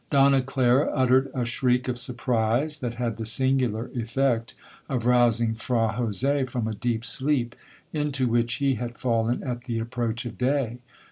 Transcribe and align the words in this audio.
Donna 0.09 0.41
Clara 0.41 0.87
uttered 0.95 1.29
a 1.31 1.45
shriek 1.45 1.87
of 1.87 1.95
surprise, 1.95 2.79
that 2.79 2.95
had 2.95 3.17
the 3.17 3.25
singular 3.27 3.91
effect 3.93 4.55
of 4.89 5.05
rousing 5.05 5.53
Fra 5.53 5.89
Jose 5.91 6.45
from 6.45 6.67
a 6.67 6.73
deep 6.73 7.05
sleep 7.05 7.55
into 7.93 8.27
which 8.27 8.55
he 8.55 8.73
had 8.81 8.97
fallen 8.97 9.43
at 9.43 9.65
the 9.65 9.77
approach 9.77 10.25
of 10.25 10.39
day. 10.39 10.79